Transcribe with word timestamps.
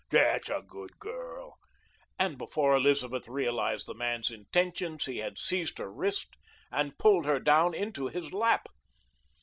That's 0.09 0.49
a 0.49 0.63
good 0.67 0.97
girl," 0.97 1.59
and 2.17 2.35
before 2.35 2.75
Elizabeth 2.75 3.27
realized 3.27 3.85
the 3.85 3.93
man's 3.93 4.31
intentions 4.31 5.05
he 5.05 5.17
had 5.19 5.37
seized 5.37 5.77
her 5.77 5.93
wrist 5.93 6.37
and 6.71 6.97
pulled 6.97 7.25
her 7.27 7.39
down 7.39 7.75
into 7.75 8.07
his 8.07 8.33
lap. 8.33 8.65